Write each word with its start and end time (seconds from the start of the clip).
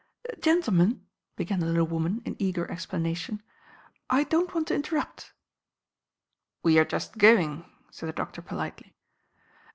"Gentlemen," 0.39 1.05
began 1.35 1.59
the 1.59 1.67
little 1.67 1.85
woman 1.85 2.23
in 2.25 2.35
eager 2.39 2.65
explanation, 2.71 3.39
"I 4.09 4.23
don't 4.23 4.51
want 4.51 4.67
to 4.69 4.73
interrupt." 4.73 5.31
"We 6.63 6.79
are 6.79 6.85
just 6.85 7.19
going," 7.19 7.71
said 7.91 8.09
the 8.09 8.13
doctor 8.13 8.41
politely. 8.41 8.95